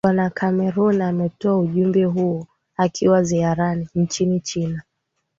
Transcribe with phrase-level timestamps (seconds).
[0.05, 4.83] bwana cameron ametoa ujumbe huo akiwa ziarani nchini china